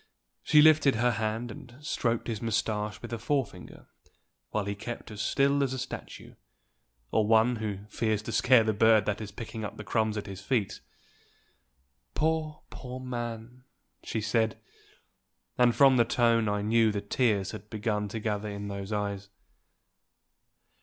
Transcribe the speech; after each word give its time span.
She 0.41 0.63
lifted 0.63 0.95
her 0.95 1.11
hand, 1.11 1.51
and 1.51 1.77
stroked 1.79 2.25
his 2.27 2.41
mustache 2.41 2.99
with 3.03 3.13
a 3.13 3.19
forefinger, 3.19 3.87
while 4.49 4.65
he 4.65 4.73
kept 4.73 5.11
as 5.11 5.21
still 5.21 5.61
as 5.61 5.73
a 5.73 5.77
statue, 5.77 6.33
or 7.11 7.27
one 7.27 7.57
who 7.57 7.85
fears 7.87 8.23
to 8.23 8.31
scare 8.31 8.63
the 8.63 8.73
bird 8.73 9.05
that 9.05 9.21
is 9.21 9.31
picking 9.31 9.63
up 9.63 9.77
the 9.77 9.83
crumbs 9.83 10.17
at 10.17 10.25
his 10.25 10.41
feet. 10.41 10.81
"Poor, 12.15 12.63
poor 12.71 12.99
man!" 12.99 13.63
she 14.03 14.21
said; 14.21 14.59
and 15.55 15.75
from 15.75 15.97
the 15.97 16.03
tone 16.03 16.49
I 16.49 16.63
knew 16.63 16.91
the 16.91 17.01
tears 17.01 17.51
had 17.51 17.69
begun 17.69 18.07
to 18.07 18.19
gather 18.19 18.49
in 18.49 18.69
those 18.69 18.91
eyes. 18.91 19.29